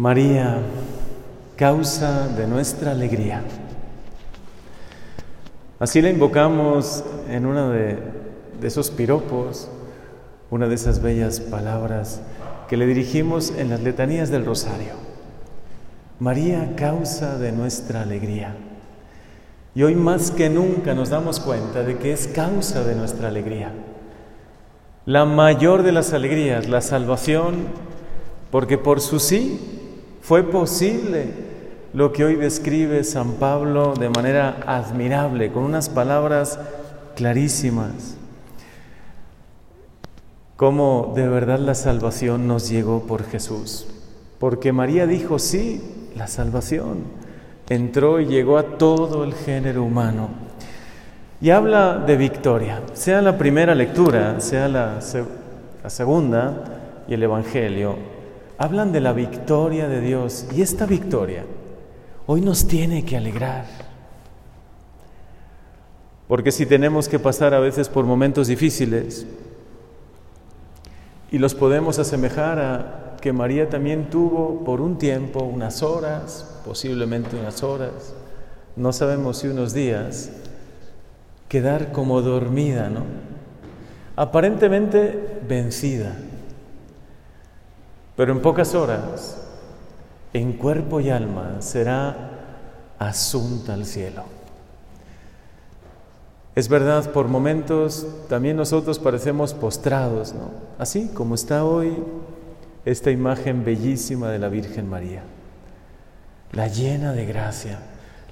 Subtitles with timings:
[0.00, 0.62] María,
[1.56, 3.42] causa de nuestra alegría.
[5.78, 7.98] Así la invocamos en uno de,
[8.62, 9.68] esos piropos,
[10.50, 12.22] una de esas bellas palabras
[12.66, 14.94] que le dirigimos en las letanías del rosario.
[16.18, 18.56] María, causa de nuestra alegría.
[19.74, 23.70] Y hoy más que nunca nos damos cuenta de que es causa de nuestra alegría.
[25.04, 27.66] La mayor de las alegrías, la salvación,
[28.50, 29.76] porque por su sí
[30.30, 31.24] fue posible
[31.92, 36.56] lo que hoy describe San Pablo de manera admirable, con unas palabras
[37.16, 38.16] clarísimas.
[40.54, 43.88] Cómo de verdad la salvación nos llegó por Jesús.
[44.38, 45.82] Porque María dijo, sí,
[46.14, 46.98] la salvación
[47.68, 50.28] entró y llegó a todo el género humano.
[51.40, 55.00] Y habla de victoria, sea la primera lectura, sea la,
[55.82, 57.96] la segunda y el Evangelio,
[58.60, 61.46] hablan de la victoria de Dios y esta victoria
[62.26, 63.64] hoy nos tiene que alegrar.
[66.28, 69.26] Porque si tenemos que pasar a veces por momentos difíciles
[71.32, 77.36] y los podemos asemejar a que María también tuvo por un tiempo, unas horas, posiblemente
[77.36, 78.12] unas horas,
[78.76, 80.32] no sabemos si unos días,
[81.48, 83.04] quedar como dormida, ¿no?
[84.16, 86.14] Aparentemente vencida
[88.20, 89.38] pero en pocas horas,
[90.34, 92.14] en cuerpo y alma, será
[92.98, 94.24] asunta al cielo.
[96.54, 100.50] Es verdad, por momentos también nosotros parecemos postrados, ¿no?
[100.78, 101.96] Así como está hoy
[102.84, 105.22] esta imagen bellísima de la Virgen María,
[106.52, 107.78] la llena de gracia,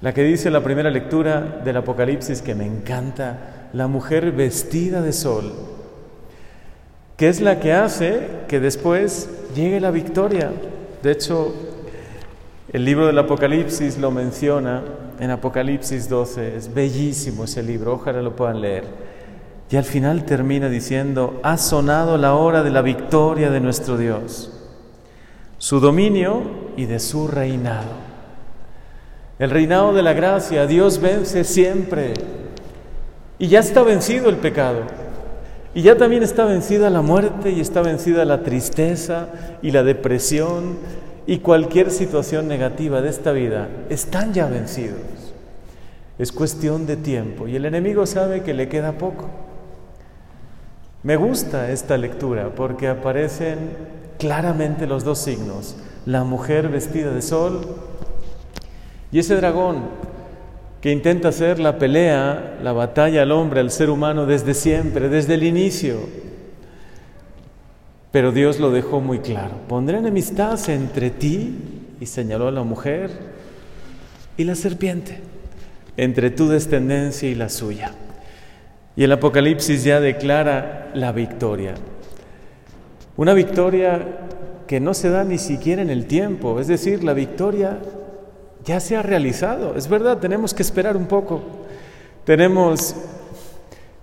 [0.01, 5.13] la que dice la primera lectura del Apocalipsis que me encanta, la mujer vestida de
[5.13, 5.51] sol,
[7.19, 10.53] que es la que hace que después llegue la victoria.
[11.03, 11.53] De hecho,
[12.71, 14.83] el libro del Apocalipsis lo menciona
[15.19, 18.85] en Apocalipsis 12, es bellísimo ese libro, ojalá lo puedan leer.
[19.69, 24.53] Y al final termina diciendo, ha sonado la hora de la victoria de nuestro Dios,
[25.57, 26.43] su dominio
[26.77, 27.97] y de su reinado.
[29.39, 32.13] El reinado de la gracia, Dios vence siempre.
[33.37, 35.08] Y ya está vencido el pecado.
[35.73, 39.27] Y ya también está vencida la muerte y está vencida la tristeza
[39.61, 40.77] y la depresión
[41.27, 43.67] y cualquier situación negativa de esta vida.
[43.89, 44.97] Están ya vencidos.
[46.17, 49.29] Es cuestión de tiempo y el enemigo sabe que le queda poco.
[51.03, 53.69] Me gusta esta lectura porque aparecen
[54.17, 57.61] claramente los dos signos, la mujer vestida de sol
[59.11, 59.83] y ese dragón
[60.81, 65.33] que intenta hacer la pelea, la batalla al hombre, al ser humano desde siempre, desde
[65.33, 65.97] el inicio.
[68.11, 69.51] Pero Dios lo dejó muy claro.
[69.67, 71.57] Pondré enemistad entre ti,
[71.99, 73.11] y señaló a la mujer,
[74.37, 75.19] y la serpiente,
[75.97, 77.91] entre tu descendencia y la suya.
[78.95, 81.73] Y el Apocalipsis ya declara la victoria.
[83.17, 83.99] Una victoria
[84.65, 87.79] que no se da ni siquiera en el tiempo, es decir, la victoria
[88.65, 89.75] ya se ha realizado.
[89.75, 91.41] Es verdad, tenemos que esperar un poco.
[92.25, 92.95] Tenemos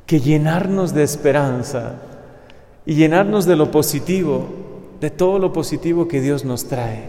[0.06, 1.94] que llenarnos de esperanza
[2.84, 4.47] y llenarnos de lo positivo,
[5.00, 7.05] de todo lo positivo que Dios nos trae.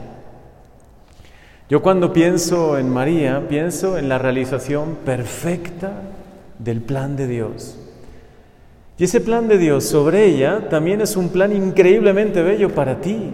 [1.70, 5.92] Yo cuando pienso en María, pienso en la realización perfecta
[6.60, 7.78] del plan de Dios.
[8.98, 13.32] Y ese plan de Dios sobre ella también es un plan increíblemente bello para ti.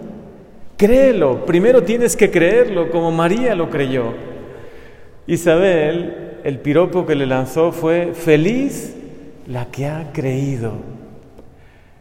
[0.76, 4.12] Créelo, primero tienes que creerlo como María lo creyó.
[5.26, 8.94] Isabel, el piropo que le lanzó fue, feliz
[9.46, 10.72] la que ha creído.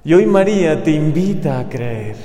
[0.03, 2.15] Y hoy María te invita a creer,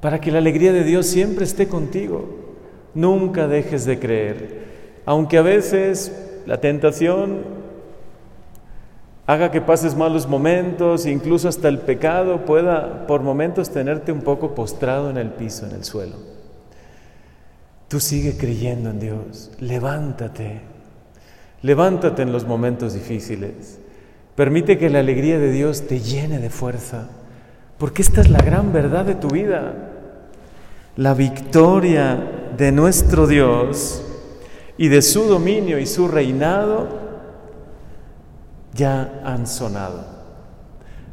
[0.00, 2.56] para que la alegría de Dios siempre esté contigo.
[2.94, 4.64] Nunca dejes de creer,
[5.04, 7.63] aunque a veces la tentación
[9.26, 14.54] haga que pases malos momentos, incluso hasta el pecado pueda por momentos tenerte un poco
[14.54, 16.16] postrado en el piso, en el suelo.
[17.88, 20.60] Tú sigue creyendo en Dios, levántate,
[21.62, 23.78] levántate en los momentos difíciles,
[24.34, 27.08] permite que la alegría de Dios te llene de fuerza,
[27.78, 29.74] porque esta es la gran verdad de tu vida,
[30.96, 34.02] la victoria de nuestro Dios
[34.76, 37.03] y de su dominio y su reinado
[38.74, 40.04] ya han sonado.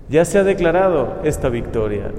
[0.10, 2.12] Ya se ha declarado esta victoria.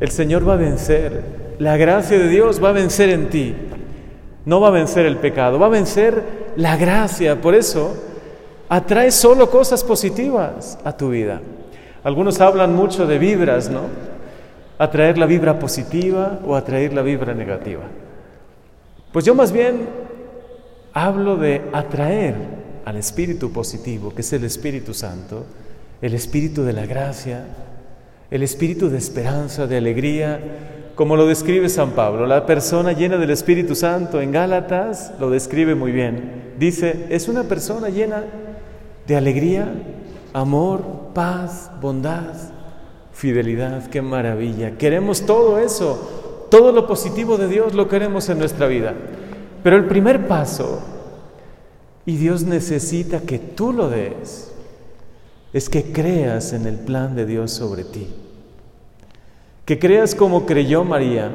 [0.00, 1.22] El Señor va a vencer.
[1.58, 3.54] La gracia de Dios va a vencer en ti.
[4.44, 6.22] No va a vencer el pecado, va a vencer
[6.56, 7.40] la gracia.
[7.40, 7.94] Por eso,
[8.68, 11.40] atrae solo cosas positivas a tu vida.
[12.02, 13.82] Algunos hablan mucho de vibras, ¿no?
[14.78, 17.82] ¿Atraer la vibra positiva o atraer la vibra negativa?
[19.12, 19.86] Pues yo más bien
[20.92, 25.44] hablo de atraer al espíritu positivo, que es el Espíritu Santo,
[26.00, 27.44] el espíritu de la gracia,
[28.30, 30.40] el espíritu de esperanza, de alegría,
[30.94, 32.26] como lo describe San Pablo.
[32.26, 36.54] La persona llena del Espíritu Santo en Gálatas lo describe muy bien.
[36.58, 38.24] Dice, es una persona llena
[39.06, 39.72] de alegría,
[40.32, 42.34] amor, paz, bondad,
[43.12, 43.88] fidelidad.
[43.88, 44.76] Qué maravilla.
[44.76, 48.94] Queremos todo eso, todo lo positivo de Dios lo queremos en nuestra vida.
[49.62, 50.80] Pero el primer paso,
[52.04, 54.52] y Dios necesita que tú lo des,
[55.52, 58.08] es que creas en el plan de Dios sobre ti.
[59.64, 61.30] Que creas como creyó María,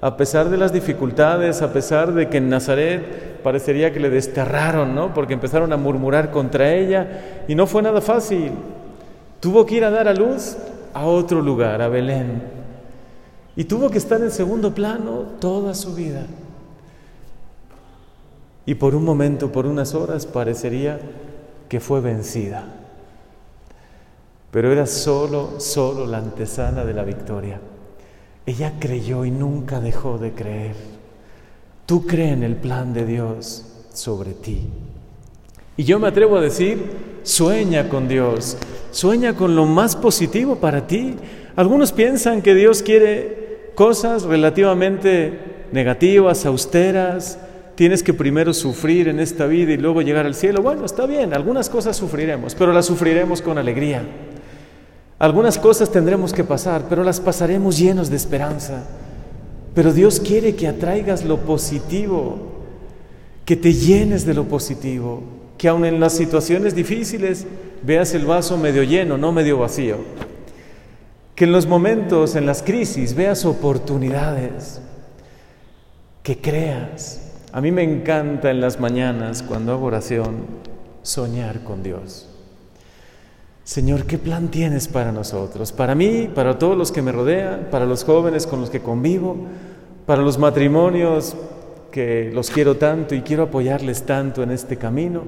[0.00, 4.94] a pesar de las dificultades, a pesar de que en Nazaret parecería que le desterraron,
[4.94, 5.14] ¿no?
[5.14, 8.52] Porque empezaron a murmurar contra ella y no fue nada fácil.
[9.40, 10.56] Tuvo que ir a dar a luz
[10.92, 12.42] a otro lugar, a Belén.
[13.54, 16.26] Y tuvo que estar en segundo plano toda su vida.
[18.66, 21.00] Y por un momento, por unas horas, parecería
[21.68, 22.64] que fue vencida
[24.56, 27.60] pero era solo, solo la antesana de la victoria.
[28.46, 30.74] Ella creyó y nunca dejó de creer.
[31.84, 34.62] Tú crees en el plan de Dios sobre ti.
[35.76, 36.80] Y yo me atrevo a decir,
[37.22, 38.56] sueña con Dios,
[38.92, 41.16] sueña con lo más positivo para ti.
[41.54, 47.38] Algunos piensan que Dios quiere cosas relativamente negativas, austeras,
[47.76, 50.62] tienes que primero sufrir en esta vida y luego llegar al cielo.
[50.62, 54.02] Bueno, está bien, algunas cosas sufriremos, pero las sufriremos con alegría.
[55.18, 58.84] Algunas cosas tendremos que pasar, pero las pasaremos llenos de esperanza.
[59.74, 62.38] Pero Dios quiere que atraigas lo positivo,
[63.44, 65.22] que te llenes de lo positivo,
[65.58, 67.46] que aun en las situaciones difíciles
[67.82, 69.98] veas el vaso medio lleno, no medio vacío.
[71.34, 74.80] Que en los momentos, en las crisis, veas oportunidades,
[76.22, 77.25] que creas.
[77.56, 80.44] A mí me encanta en las mañanas, cuando hago oración,
[81.00, 82.28] soñar con Dios.
[83.64, 85.72] Señor, ¿qué plan tienes para nosotros?
[85.72, 89.38] Para mí, para todos los que me rodean, para los jóvenes con los que convivo,
[90.04, 91.34] para los matrimonios
[91.90, 95.22] que los quiero tanto y quiero apoyarles tanto en este camino.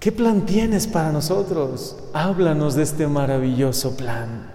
[0.00, 2.02] ¿Qué plan tienes para nosotros?
[2.14, 4.50] Háblanos de este maravilloso plan.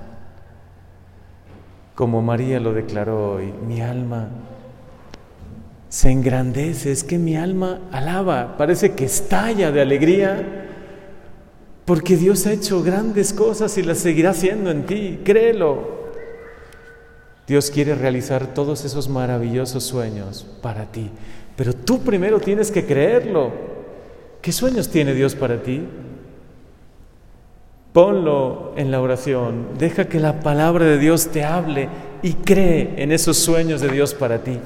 [1.93, 4.29] Como María lo declaró hoy, mi alma
[5.91, 10.69] se engrandece, es que mi alma alaba, parece que estalla de alegría
[11.83, 15.99] porque Dios ha hecho grandes cosas y las seguirá haciendo en ti, créelo.
[17.45, 21.11] Dios quiere realizar todos esos maravillosos sueños para ti,
[21.57, 23.51] pero tú primero tienes que creerlo.
[24.41, 25.81] ¿Qué sueños tiene Dios para ti?
[27.91, 31.89] Ponlo en la oración, deja que la palabra de Dios te hable
[32.21, 34.57] y cree en esos sueños de Dios para ti.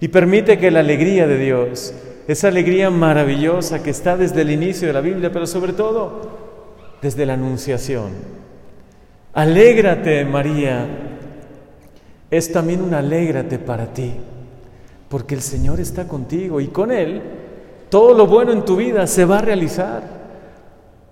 [0.00, 1.94] Y permite que la alegría de Dios,
[2.28, 6.46] esa alegría maravillosa que está desde el inicio de la Biblia, pero sobre todo
[7.00, 8.10] desde la Anunciación.
[9.32, 10.86] Alégrate, María.
[12.30, 14.12] Es también un alégrate para ti,
[15.08, 17.22] porque el Señor está contigo y con Él
[17.88, 20.02] todo lo bueno en tu vida se va a realizar.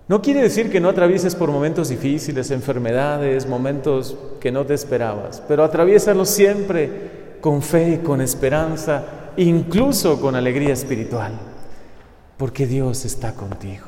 [0.08, 5.42] No quiere decir que no atravieses por momentos difíciles, enfermedades, momentos que no te esperabas,
[5.46, 7.13] pero atraviésalos siempre
[7.44, 9.04] con fe y con esperanza,
[9.36, 11.32] incluso con alegría espiritual,
[12.38, 13.84] porque Dios está contigo.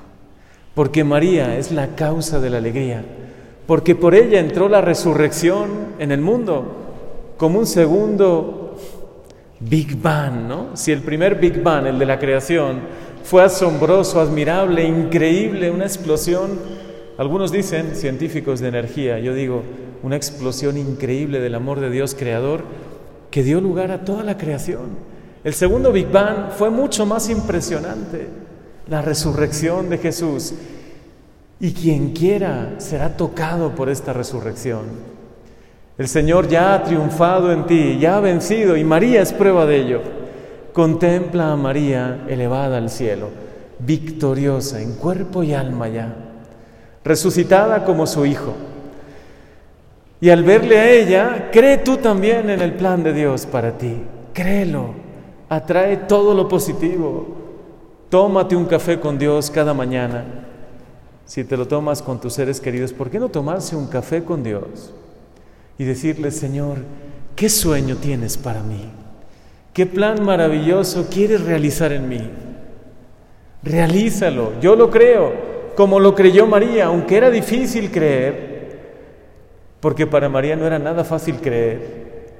[0.74, 3.02] Porque María es la causa de la alegría,
[3.66, 6.66] porque por ella entró la resurrección en el mundo
[7.38, 8.76] como un segundo
[9.60, 10.76] Big Bang, ¿no?
[10.76, 12.80] Si el primer Big Bang, el de la creación,
[13.24, 16.60] fue asombroso, admirable, increíble, una explosión,
[17.16, 19.62] algunos dicen, científicos de energía, yo digo,
[20.02, 22.85] una explosión increíble del amor de Dios creador
[23.36, 24.96] que dio lugar a toda la creación.
[25.44, 28.28] El segundo Big Bang fue mucho más impresionante
[28.88, 30.54] la resurrección de Jesús.
[31.60, 34.84] Y quien quiera será tocado por esta resurrección.
[35.98, 39.82] El Señor ya ha triunfado en ti, ya ha vencido y María es prueba de
[39.82, 40.00] ello.
[40.72, 43.28] Contempla a María elevada al cielo,
[43.80, 46.16] victoriosa en cuerpo y alma ya,
[47.04, 48.54] resucitada como su Hijo.
[50.20, 54.02] Y al verle a ella, cree tú también en el plan de Dios para ti.
[54.32, 54.94] Créelo,
[55.48, 57.46] atrae todo lo positivo,
[58.08, 60.24] Tómate un café con Dios cada mañana.
[61.24, 64.44] Si te lo tomas con tus seres queridos, ¿por qué no tomarse un café con
[64.44, 64.94] Dios
[65.76, 66.78] y decirle, Señor,
[67.34, 68.88] ¿qué sueño tienes para mí?
[69.72, 72.30] ¿Qué plan maravilloso quieres realizar en mí?
[73.64, 75.32] Realízalo, yo lo creo,
[75.74, 78.55] como lo creyó María, aunque era difícil creer.
[79.80, 82.34] Porque para María no era nada fácil creer,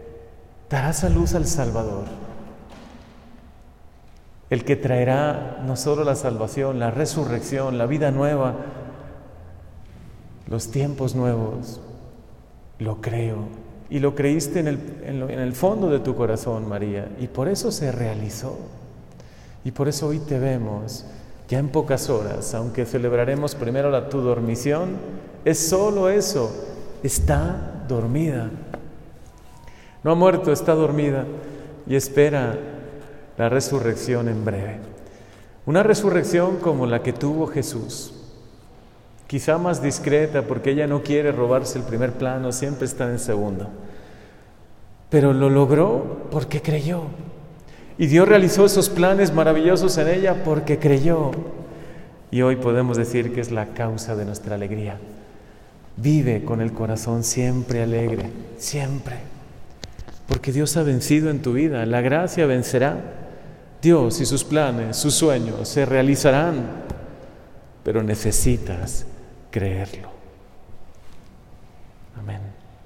[0.71, 2.05] darás a luz al Salvador,
[4.51, 8.55] el que traerá no solo la salvación, la resurrección, la vida nueva,
[10.49, 11.81] los tiempos nuevos.
[12.79, 13.39] Lo creo.
[13.89, 17.73] Y lo creíste en el, en el fondo de tu corazón, María, y por eso
[17.73, 18.59] se realizó.
[19.65, 21.07] Y por eso hoy te vemos
[21.49, 24.97] ya en pocas horas, aunque celebraremos primero la tu dormición,
[25.45, 26.51] es solo eso,
[27.03, 28.51] está dormida.
[30.03, 31.25] No ha muerto, está dormida
[31.87, 32.59] y espera
[33.37, 34.79] la resurrección en breve.
[35.67, 38.15] Una resurrección como la que tuvo Jesús,
[39.27, 43.69] quizá más discreta porque ella no quiere robarse el primer plano, siempre está en segundo.
[45.11, 47.03] Pero lo logró porque creyó.
[47.99, 51.31] Y Dios realizó esos planes maravillosos en ella porque creyó.
[52.31, 54.99] Y hoy podemos decir que es la causa de nuestra alegría.
[55.97, 59.17] Vive con el corazón siempre alegre, siempre.
[60.29, 62.99] Porque Dios ha vencido en tu vida, la gracia vencerá.
[63.81, 66.85] Dios y sus planes, sus sueños se realizarán,
[67.85, 69.07] pero necesitas
[69.51, 70.16] creerlo.